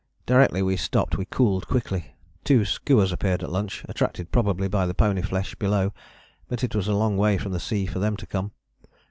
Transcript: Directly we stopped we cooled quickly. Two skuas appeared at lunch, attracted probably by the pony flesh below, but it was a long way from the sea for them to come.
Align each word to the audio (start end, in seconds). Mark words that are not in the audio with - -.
Directly 0.25 0.63
we 0.63 0.77
stopped 0.77 1.15
we 1.19 1.25
cooled 1.25 1.67
quickly. 1.67 2.15
Two 2.43 2.65
skuas 2.65 3.11
appeared 3.13 3.43
at 3.43 3.51
lunch, 3.51 3.85
attracted 3.87 4.31
probably 4.31 4.67
by 4.67 4.87
the 4.87 4.95
pony 4.95 5.21
flesh 5.21 5.53
below, 5.53 5.93
but 6.47 6.63
it 6.63 6.73
was 6.73 6.87
a 6.87 6.95
long 6.95 7.17
way 7.17 7.37
from 7.37 7.51
the 7.51 7.59
sea 7.59 7.85
for 7.85 7.99
them 7.99 8.17
to 8.17 8.25
come. 8.25 8.51